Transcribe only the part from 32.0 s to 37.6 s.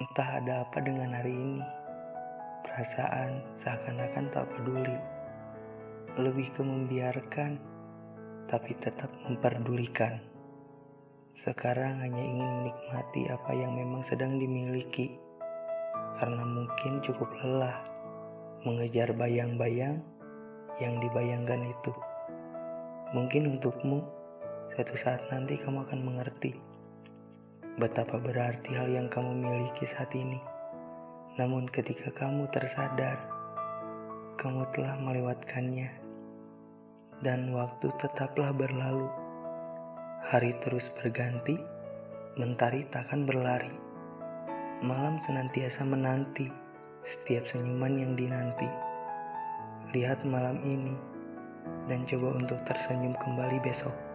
kamu tersadar, kamu telah melewatkannya. Dan